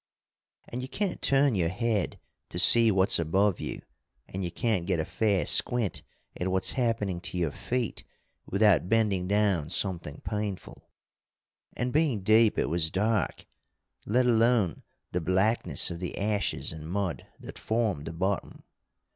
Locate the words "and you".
0.67-0.87, 4.27-4.49